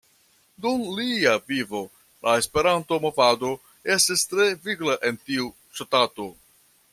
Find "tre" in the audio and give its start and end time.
4.33-4.49